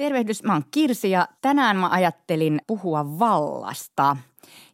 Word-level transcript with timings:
Tervehdys, 0.00 0.42
mä 0.42 0.52
oon 0.52 0.64
Kirsi 0.70 1.10
ja 1.10 1.28
tänään 1.40 1.76
mä 1.76 1.88
ajattelin 1.88 2.60
puhua 2.66 3.18
vallasta. 3.18 4.16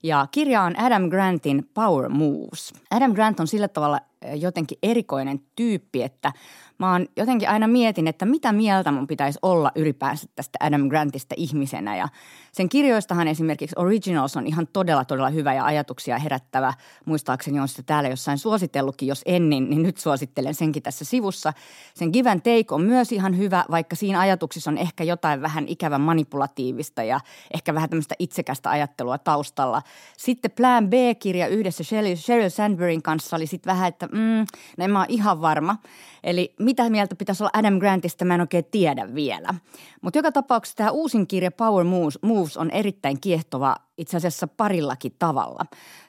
Ja 0.03 0.27
kirja 0.30 0.62
on 0.62 0.79
Adam 0.79 1.08
Grantin 1.08 1.71
Power 1.74 2.08
Moves. 2.08 2.72
Adam 2.90 3.12
Grant 3.12 3.40
on 3.40 3.46
sillä 3.46 3.69
tavalla 3.69 4.01
jotenkin 4.35 4.79
erikoinen 4.83 5.40
tyyppi, 5.56 6.03
että 6.03 6.33
mä 6.79 6.92
oon 6.92 7.06
jotenkin 7.17 7.49
aina 7.49 7.67
mietin, 7.67 8.08
että 8.08 8.26
mitä 8.26 8.53
mieltä 8.53 8.93
mun 8.93 9.06
pitäisi 9.06 9.38
olla 9.43 9.72
ylipäänsä 9.74 10.26
tästä 10.37 10.58
Adam 10.61 10.88
Grantista 10.88 11.35
ihmisenä. 11.38 11.97
Ja 11.97 12.08
sen 12.53 12.69
kirjoistahan 12.69 13.29
esimerkiksi 13.29 13.76
Originals 13.79 14.37
on 14.37 14.47
ihan 14.47 14.67
todella, 14.72 15.04
todella 15.04 15.30
hyvä 15.30 15.54
ja 15.54 15.65
ajatuksia 15.65 16.19
herättävä. 16.19 16.74
Muistaakseni 17.05 17.60
on 17.60 17.69
sitä 17.69 17.83
täällä 17.83 18.09
jossain 18.09 18.38
suositellutkin, 18.38 19.09
jos 19.09 19.23
ennen, 19.27 19.70
niin 19.70 19.83
nyt 19.83 19.98
suosittelen 19.98 20.55
senkin 20.55 20.83
tässä 20.83 21.05
sivussa. 21.05 21.52
Sen 21.95 22.10
Give 22.10 22.30
and 22.30 22.41
Take 22.41 22.75
on 22.75 22.83
myös 22.83 23.12
ihan 23.12 23.39
hyvä, 23.39 23.65
vaikka 23.70 23.97
siinä 23.97 24.20
ajatuksissa 24.20 24.70
on 24.70 24.78
ehkä 24.78 25.05
jotain 25.05 25.42
vähän 25.42 25.69
ikävän 25.69 26.01
manipulatiivista 26.01 27.03
ja 27.03 27.20
ehkä 27.55 27.75
vähän 27.75 27.91
tämmöistä 27.91 28.15
itsekästä 28.19 28.70
ajattelua 28.70 29.19
taustalla. 29.19 29.83
Sitten 30.17 30.51
Plan 30.51 30.91
B-kirja 30.91 31.47
yhdessä 31.47 31.85
Sheryl 32.17 32.49
Sandbergin 32.49 33.03
kanssa 33.03 33.37
oli 33.37 33.47
sitten 33.47 33.71
vähän, 33.71 33.89
että 33.89 34.07
mm, 34.07 34.47
no 34.77 34.85
en 34.85 34.91
mä 34.91 34.99
ole 34.99 35.07
ihan 35.11 35.41
varma. 35.41 35.77
Eli 36.25 36.55
mitä 36.59 36.91
mieltä 36.91 37.17
pitäisi 37.17 37.43
olla 37.43 37.51
Adam 37.53 37.79
Grantista, 37.79 38.25
mä 38.25 38.35
en 38.35 38.41
oikein 38.41 38.65
tiedä 38.71 39.15
vielä. 39.15 39.55
Mutta 40.03 40.19
joka 40.19 40.33
tapauksessa 40.33 40.77
tämä 40.77 40.91
uusin 40.91 41.27
kirja 41.27 41.51
Power 41.51 41.87
Moves 42.23 42.57
on 42.57 42.71
erittäin 42.71 43.21
kiehtova 43.21 43.77
itse 43.99 44.17
asiassa 44.17 44.47
parillakin 44.47 45.12
tavalla. 45.19 45.67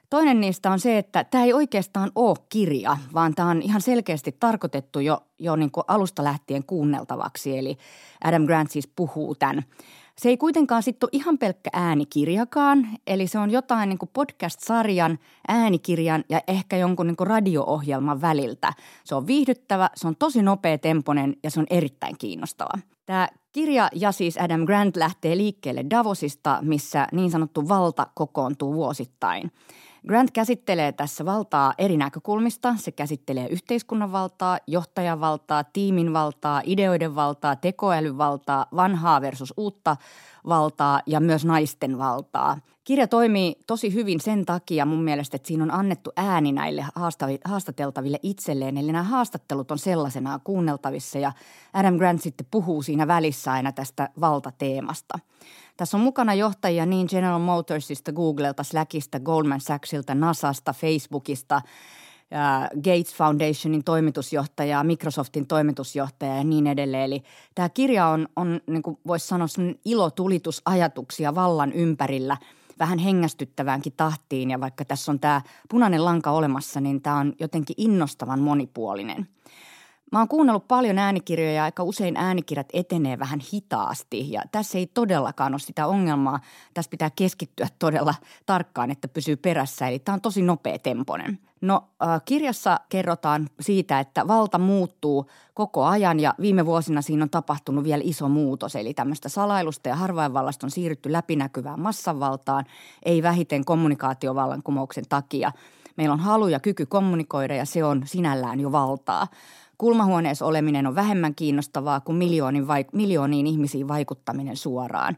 Toinen 0.10 0.42
niistä 0.42 0.72
on 0.72 0.80
se, 0.80 0.98
että 0.98 1.24
tämä 1.24 1.44
ei 1.44 1.54
oikeastaan 1.54 2.12
ole 2.16 2.38
kirja, 2.50 2.98
vaan 3.14 3.36
tämä 3.36 3.50
on 3.50 3.62
ihan 3.62 3.82
selkeästi 3.82 4.36
tarkoitettu 4.40 5.00
jo, 5.00 5.24
jo 5.40 5.56
niin 5.56 5.72
kuin 5.72 5.84
alusta 5.88 6.24
lähtien 6.24 6.64
kuunneltavaksi. 6.64 7.58
Eli 7.58 7.78
Adam 8.24 8.46
Grant 8.46 8.72
siis 8.72 8.88
puhuu 8.96 9.36
tämän 9.36 9.64
se 10.22 10.30
ei 10.30 10.38
kuitenkaan 10.38 10.84
sitten 10.84 11.08
ole 11.08 11.20
ihan 11.20 11.38
pelkkä 11.38 11.70
äänikirjakaan, 11.74 12.88
eli 13.08 13.28
se 13.28 13.40
on 13.40 13.52
jotain 13.52 13.90
niin 13.90 14.00
podcast-sarjan, 14.14 15.20
äänikirjan 15.48 16.24
ja 16.30 16.42
ehkä 16.48 16.78
jonkun 16.78 17.08
niin 17.08 17.28
radio-ohjelman 17.28 18.22
väliltä. 18.22 18.74
Se 19.04 19.16
on 19.16 19.28
viihdyttävä, 19.28 19.90
se 19.96 20.08
on 20.08 20.16
tosi 20.16 20.42
nopea 20.42 20.78
temponen 20.78 21.36
ja 21.44 21.52
se 21.52 21.60
on 21.60 21.68
erittäin 21.70 22.18
kiinnostava. 22.18 22.97
Tämä 23.08 23.28
kirja 23.52 23.90
ja 23.96 24.12
siis 24.12 24.38
Adam 24.38 24.66
Grant 24.66 24.96
lähtee 24.96 25.38
liikkeelle 25.38 25.86
Davosista, 25.90 26.60
missä 26.62 27.08
niin 27.12 27.32
sanottu 27.32 27.70
valta 27.70 28.08
kokoontuu 28.16 28.74
vuosittain– 28.74 29.52
Grant 30.08 30.32
käsittelee 30.32 30.92
tässä 30.92 31.26
valtaa 31.26 31.74
eri 31.78 31.98
näkökulmista. 31.98 32.76
Se 32.78 32.92
käsittelee 32.92 33.48
yhteiskunnan 33.48 34.12
valtaa, 34.12 34.60
johtajan 34.68 35.20
valtaa, 35.20 35.64
tiimin 35.64 36.14
valtaa, 36.14 36.62
ideoiden 36.66 37.16
valtaa, 37.16 37.56
tekoälyn 37.56 38.18
valtaa, 38.18 38.66
vanhaa 38.76 39.22
versus 39.22 39.54
uutta 39.58 39.98
valtaa 40.48 41.02
ja 41.06 41.20
myös 41.20 41.46
naisten 41.46 41.98
valtaa. 41.98 42.58
Kirja 42.88 43.08
toimii 43.08 43.56
tosi 43.68 43.94
hyvin 43.94 44.22
sen 44.22 44.46
takia 44.46 44.86
mun 44.86 45.04
mielestä, 45.04 45.36
että 45.36 45.48
siinä 45.48 45.64
on 45.64 45.72
annettu 45.72 46.12
ääni 46.16 46.52
näille 46.52 46.86
haastateltaville 47.46 48.20
itselleen. 48.24 48.78
Eli 48.78 48.92
nämä 48.92 49.04
haastattelut 49.04 49.72
on 49.72 49.80
sellaisena 49.80 50.40
kuunneltavissa 50.44 51.20
ja 51.20 51.32
Adam 51.74 51.98
Grant 51.98 52.22
sitten 52.22 52.48
puhuu 52.52 52.82
siinä 52.82 53.08
välissä 53.08 53.52
aina 53.52 53.72
tästä 53.72 54.10
valtateemasta– 54.22 55.20
tässä 55.78 55.98
on 55.98 56.04
mukana 56.04 56.34
johtajia 56.34 56.86
niin 56.86 57.08
General 57.10 57.40
Motorsista, 57.40 58.12
Googlelta, 58.12 58.64
Slackista, 58.64 59.20
Goldman 59.20 59.62
Sachsilta, 59.62 60.16
NASAsta, 60.16 60.74
Facebookista, 60.74 61.62
Gates 62.76 63.16
Foundationin 63.16 63.84
toimitusjohtaja, 63.84 64.84
Microsoftin 64.84 65.48
toimitusjohtaja 65.48 66.38
ja 66.38 66.44
niin 66.44 66.68
edelleen. 66.68 67.04
Eli 67.04 67.24
tämä 67.56 67.70
kirja 67.70 68.08
on, 68.08 68.28
on 68.36 68.62
niin 68.68 68.82
kuin 68.82 68.98
voisi 69.08 69.28
sanoa, 69.28 69.48
ilotulitus 69.86 70.62
ajatuksia 70.66 71.36
vallan 71.36 71.74
ympärillä 71.74 72.38
vähän 72.80 73.00
hengästyttäväänkin 73.00 73.94
tahtiin. 73.98 74.52
Ja 74.52 74.60
vaikka 74.60 74.86
tässä 74.86 75.12
on 75.12 75.20
tämä 75.20 75.42
punainen 75.70 76.06
lanka 76.06 76.32
olemassa, 76.32 76.82
niin 76.82 77.02
tämä 77.02 77.18
on 77.18 77.34
jotenkin 77.40 77.76
innostavan 77.78 78.40
monipuolinen– 78.40 79.28
Mä 80.12 80.20
oon 80.20 80.28
kuunnellut 80.28 80.68
paljon 80.68 81.00
äänikirjoja 81.00 81.54
ja 81.54 81.64
aika 81.64 81.84
usein 81.84 82.18
äänikirjat 82.18 82.68
etenee 82.74 83.20
vähän 83.20 83.40
hitaasti 83.54 84.32
ja 84.32 84.42
tässä 84.52 84.78
ei 84.78 84.88
todellakaan 84.88 85.54
ole 85.54 85.60
sitä 85.60 85.88
ongelmaa. 85.88 86.40
Tässä 86.74 86.90
pitää 86.90 87.10
keskittyä 87.10 87.68
todella 87.80 88.16
tarkkaan, 88.46 88.92
että 88.92 89.08
pysyy 89.08 89.36
perässä, 89.36 89.88
eli 89.88 90.00
tämä 90.00 90.14
on 90.14 90.22
tosi 90.22 90.42
nopea 90.42 90.80
temponen. 90.80 91.40
No 91.62 91.84
äh, 92.04 92.22
kirjassa 92.26 92.80
kerrotaan 92.90 93.50
siitä, 93.60 94.00
että 94.00 94.28
valta 94.28 94.58
muuttuu 94.58 95.30
koko 95.54 95.86
ajan 95.86 96.20
ja 96.20 96.34
viime 96.42 96.66
vuosina 96.66 97.02
siinä 97.02 97.24
on 97.24 97.30
tapahtunut 97.30 97.84
vielä 97.84 98.02
iso 98.06 98.30
muutos. 98.30 98.76
Eli 98.76 98.94
tämmöistä 98.94 99.30
salailusta 99.30 99.90
ja 99.90 99.96
harvainvallasta 99.96 100.68
on 100.68 100.72
siirrytty 100.72 101.12
läpinäkyvään 101.12 101.80
massanvaltaan, 101.80 102.66
ei 103.04 103.24
vähiten 103.24 103.66
kommunikaatiovallankumouksen 103.66 105.06
takia. 105.10 105.52
Meillä 105.98 106.14
on 106.14 106.20
halu 106.20 106.48
ja 106.48 106.60
kyky 106.60 106.86
kommunikoida 106.86 107.56
ja 107.56 107.66
se 107.66 107.84
on 107.84 108.02
sinällään 108.06 108.60
jo 108.60 108.72
valtaa. 108.72 109.28
Kulmahuoneessa 109.78 110.46
oleminen 110.46 110.88
on 110.88 110.96
vähemmän 110.96 111.36
kiinnostavaa 111.36 112.00
kuin 112.00 112.16
miljoonin 112.16 112.68
vaik- 112.68 112.90
miljooniin 112.94 113.48
ihmisiin 113.48 113.88
vaikuttaminen 113.88 114.58
suoraan. 114.58 115.18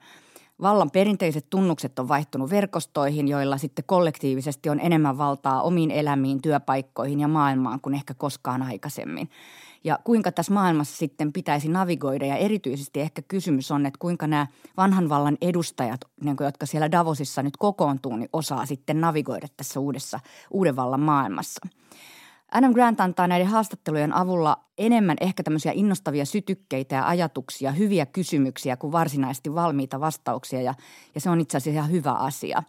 Vallan 0.61 0.91
perinteiset 0.91 1.45
tunnukset 1.49 1.99
on 1.99 2.07
vaihtunut 2.07 2.49
verkostoihin, 2.49 3.27
joilla 3.27 3.57
sitten 3.57 3.85
kollektiivisesti 3.87 4.69
on 4.69 4.79
enemmän 4.79 5.17
valtaa 5.17 5.61
omiin 5.61 5.91
elämiin, 5.91 6.41
työpaikkoihin 6.41 7.19
ja 7.19 7.27
maailmaan 7.27 7.81
kuin 7.81 7.95
ehkä 7.95 8.13
koskaan 8.13 8.61
aikaisemmin. 8.61 9.29
Ja 9.83 9.99
kuinka 10.03 10.31
tässä 10.31 10.53
maailmassa 10.53 10.97
sitten 10.97 11.33
pitäisi 11.33 11.69
navigoida 11.69 12.25
ja 12.25 12.35
erityisesti 12.35 13.01
ehkä 13.01 13.21
kysymys 13.21 13.71
on, 13.71 13.85
että 13.85 13.99
kuinka 13.99 14.27
nämä 14.27 14.47
vanhan 14.77 15.09
vallan 15.09 15.37
edustajat, 15.41 16.01
niin 16.23 16.35
jotka 16.39 16.65
siellä 16.65 16.91
Davosissa 16.91 17.43
nyt 17.43 17.57
kokoontuu, 17.57 18.15
niin 18.15 18.29
osaa 18.33 18.65
sitten 18.65 19.01
navigoida 19.01 19.47
tässä 19.57 19.79
uudessa 19.79 20.19
uuden 20.51 20.75
vallan 20.75 21.01
maailmassa– 21.01 21.61
Adam 22.51 22.73
Grant 22.73 23.01
antaa 23.01 23.27
näiden 23.27 23.47
haastattelujen 23.47 24.13
avulla 24.13 24.57
enemmän 24.77 25.17
ehkä 25.21 25.43
tämmöisiä 25.43 25.71
innostavia 25.75 26.25
sytykkeitä 26.25 26.95
ja 26.95 27.07
ajatuksia, 27.07 27.71
hyviä 27.71 28.05
kysymyksiä 28.05 28.77
kuin 28.77 28.91
varsinaisesti 28.91 29.55
valmiita 29.55 29.99
vastauksia 29.99 30.61
ja, 30.61 30.73
ja 31.15 31.21
se 31.21 31.29
on 31.29 31.41
itse 31.41 31.57
asiassa 31.57 31.79
ihan 31.79 31.91
hyvä 31.91 32.11
asia. 32.11 32.63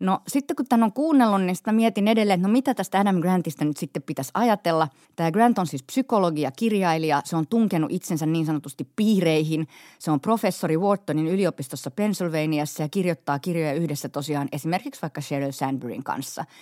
No 0.00 0.20
sitten 0.28 0.56
kun 0.56 0.66
tämän 0.66 0.84
on 0.84 0.92
kuunnellut, 0.92 1.42
niin 1.42 1.56
sitä 1.56 1.72
mietin 1.72 2.08
edelleen, 2.08 2.40
että 2.40 2.48
no 2.48 2.52
mitä 2.52 2.74
tästä 2.74 3.00
Adam 3.00 3.20
Grantista 3.20 3.64
nyt 3.64 3.76
sitten 3.76 4.02
pitäisi 4.02 4.30
ajatella. 4.34 4.88
Tämä 5.16 5.32
Grant 5.32 5.58
on 5.58 5.66
siis 5.66 5.82
psykologi 5.82 6.40
ja 6.40 6.50
kirjailija. 6.50 7.22
Se 7.24 7.36
on 7.36 7.46
tunkenut 7.46 7.92
itsensä 7.92 8.26
niin 8.26 8.46
sanotusti 8.46 8.88
piireihin. 8.96 9.68
Se 9.98 10.10
on 10.10 10.20
professori 10.20 10.78
Whartonin 10.78 11.26
yliopistossa 11.26 11.90
Pennsylvaniassa 11.90 12.82
ja 12.82 12.88
kirjoittaa 12.88 13.38
kirjoja 13.38 13.72
yhdessä 13.72 14.08
tosiaan 14.08 14.48
esimerkiksi 14.52 15.02
vaikka 15.02 15.20
Sheryl 15.20 15.52
Sandbergin 15.52 16.04
kanssa– 16.04 16.44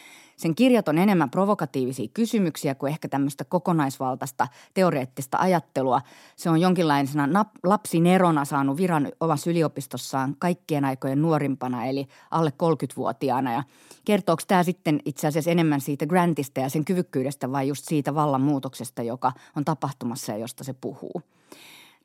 sen 0.42 0.54
kirjat 0.54 0.88
on 0.88 0.98
enemmän 0.98 1.30
provokatiivisia 1.30 2.08
kysymyksiä 2.14 2.75
kuin 2.75 2.91
ehkä 2.91 3.08
tämmöistä 3.08 3.44
kokonaisvaltaista 3.44 4.48
teoreettista 4.75 5.38
ajattelua. 5.38 6.00
Se 6.36 6.50
on 6.50 6.60
jonkinlaisena 6.60 7.42
nap- 7.42 7.58
lapsinerona 7.64 8.44
saanut 8.44 8.76
viran 8.76 9.12
omassa 9.20 9.50
yliopistossaan 9.50 10.36
kaikkien 10.38 10.84
aikojen 10.84 11.22
nuorimpana, 11.22 11.86
eli 11.86 12.08
alle 12.30 12.53
30-vuotiaana. 12.62 13.53
Ja 13.53 13.62
kertooko 14.04 14.42
tämä 14.48 14.62
sitten 14.62 15.00
itse 15.04 15.26
asiassa 15.26 15.50
enemmän 15.50 15.80
siitä 15.80 16.06
Grantista 16.06 16.60
ja 16.60 16.69
sen 16.69 16.84
kyvykkyydestä 16.84 17.53
vai 17.53 17.69
just 17.69 17.84
siitä 17.84 18.14
vallanmuutoksesta, 18.14 19.03
joka 19.03 19.32
on 19.56 19.64
tapahtumassa 19.64 20.32
ja 20.32 20.38
josta 20.38 20.64
se 20.64 20.72
puhuu? 20.72 21.22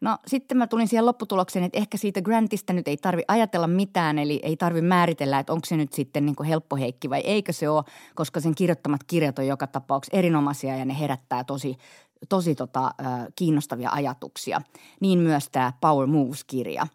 No 0.01 0.17
sitten 0.27 0.57
mä 0.57 0.67
tulin 0.67 0.87
siihen 0.87 1.05
lopputulokseen, 1.05 1.65
että 1.65 1.77
ehkä 1.77 1.97
siitä 1.97 2.21
Grantista 2.21 2.73
nyt 2.73 2.87
ei 2.87 2.97
tarvi 2.97 3.21
ajatella 3.27 3.67
mitään, 3.67 4.19
eli 4.19 4.39
ei 4.43 4.57
tarvi 4.57 4.81
määritellä, 4.81 5.39
että 5.39 5.53
onko 5.53 5.65
se 5.65 5.77
nyt 5.77 5.93
sitten 5.93 6.25
niin 6.25 6.35
kuin 6.35 6.47
helppo 6.47 6.75
heikki 6.75 7.09
vai 7.09 7.19
eikö 7.19 7.53
se 7.53 7.69
ole, 7.69 7.83
koska 8.15 8.39
sen 8.39 8.55
kirjoittamat 8.55 9.03
kirjat 9.03 9.39
on 9.39 9.47
joka 9.47 9.67
tapauksessa 9.67 10.17
erinomaisia 10.17 10.77
ja 10.77 10.85
ne 10.85 10.99
herättää 10.99 11.43
tosi, 11.43 11.77
tosi 12.29 12.55
tota, 12.55 12.91
kiinnostavia 13.35 13.89
ajatuksia. 13.91 14.61
Niin 14.99 15.19
myös 15.19 15.49
tämä 15.49 15.73
Power 15.81 16.07
Moves-kirja. 16.07 16.87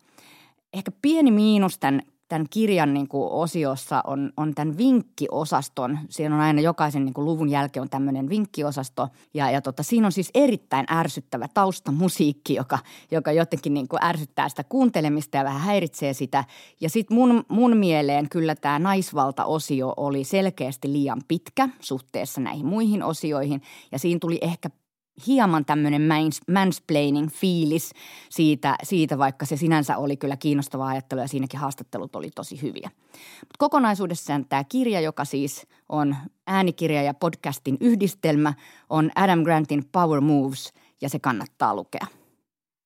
Ehkä 0.72 0.90
pieni 1.02 1.30
miinus 1.30 1.78
tämän 1.78 2.02
tämän 2.32 2.46
kirjan 2.50 2.94
niin 2.94 3.08
kuin 3.08 3.32
osiossa 3.32 4.00
on, 4.06 4.32
on 4.36 4.54
tämän 4.54 4.78
vinkkiosaston. 4.78 5.98
Siinä 6.08 6.34
on 6.34 6.40
aina 6.40 6.60
jokaisen 6.60 7.04
niin 7.04 7.14
kuin 7.14 7.24
luvun 7.24 7.48
jälkeen 7.48 7.82
on 7.82 7.90
tämmöinen 7.90 8.28
vinkkiosasto. 8.28 9.08
Ja, 9.34 9.50
ja 9.50 9.60
tota, 9.60 9.82
siinä 9.82 10.06
on 10.06 10.12
siis 10.12 10.30
erittäin 10.34 10.86
ärsyttävä 10.92 11.48
taustamusiikki, 11.54 12.54
joka, 12.54 12.78
joka 13.10 13.32
jotenkin 13.32 13.74
niin 13.74 13.88
kuin 13.88 14.04
ärsyttää 14.04 14.48
sitä 14.48 14.64
kuuntelemista 14.64 15.36
ja 15.36 15.44
vähän 15.44 15.60
häiritsee 15.60 16.12
sitä. 16.12 16.44
Ja 16.80 16.90
sitten 16.90 17.14
mun, 17.14 17.44
mun 17.48 17.76
mieleen 17.76 18.28
kyllä 18.28 18.54
tämä 18.54 18.78
naisvalta-osio 18.78 19.94
oli 19.96 20.24
selkeästi 20.24 20.92
liian 20.92 21.22
pitkä 21.28 21.68
suhteessa 21.80 22.40
näihin 22.40 22.66
muihin 22.66 23.02
osioihin. 23.02 23.62
Ja 23.92 23.98
siinä 23.98 24.18
tuli 24.18 24.38
ehkä 24.40 24.70
hieman 25.26 25.64
tämmöinen 25.64 26.02
mansplaining 26.50 27.28
fiilis 27.28 27.90
siitä, 28.30 28.76
siitä, 28.82 29.18
vaikka 29.18 29.46
se 29.46 29.56
sinänsä 29.56 29.96
oli 29.96 30.16
kyllä 30.16 30.36
kiinnostava 30.36 30.88
ajattelu 30.88 31.20
ja 31.20 31.28
siinäkin 31.28 31.60
haastattelut 31.60 32.16
oli 32.16 32.30
tosi 32.34 32.62
hyviä. 32.62 32.90
Mut 33.40 33.56
kokonaisuudessaan 33.58 34.44
tämä 34.44 34.64
kirja, 34.64 35.00
joka 35.00 35.24
siis 35.24 35.66
on 35.88 36.16
äänikirja 36.46 37.02
ja 37.02 37.14
podcastin 37.14 37.76
yhdistelmä, 37.80 38.54
on 38.90 39.10
Adam 39.14 39.42
Grantin 39.42 39.84
Power 39.92 40.20
Moves 40.20 40.72
ja 41.00 41.08
se 41.08 41.18
kannattaa 41.18 41.76
lukea. 41.76 42.06